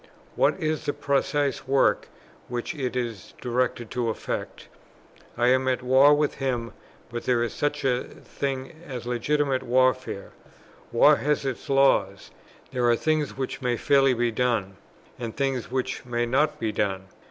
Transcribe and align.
What 0.35 0.59
is 0.59 0.87
the 0.87 0.93
precise 0.93 1.67
work 1.67 2.07
which 2.47 2.73
it 2.73 2.95
is 2.95 3.35
directed 3.39 3.91
to 3.91 4.09
effect? 4.09 4.67
I 5.37 5.49
am 5.49 5.67
at 5.67 5.83
war 5.83 6.15
with 6.15 6.33
him; 6.33 6.73
but 7.11 7.25
there 7.25 7.43
is 7.43 7.53
such 7.53 7.85
a 7.85 8.01
thing 8.05 8.81
as 8.83 9.05
legitimate 9.05 9.61
warfare: 9.61 10.31
war 10.91 11.17
has 11.17 11.45
its 11.45 11.69
laws; 11.69 12.31
there 12.71 12.89
are 12.89 12.95
things 12.95 13.37
which 13.37 13.61
may 13.61 13.77
fairly 13.77 14.15
be 14.15 14.31
done, 14.31 14.77
and 15.19 15.37
things 15.37 15.69
which 15.69 16.03
may 16.03 16.25
not 16.25 16.59
be 16.59 16.71
done. 16.71 17.05